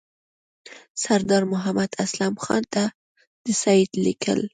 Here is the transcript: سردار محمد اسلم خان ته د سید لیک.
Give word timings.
سردار 1.03 1.43
محمد 1.53 1.89
اسلم 2.05 2.33
خان 2.43 2.63
ته 2.73 2.83
د 3.43 3.45
سید 3.61 3.89
لیک. 4.03 4.23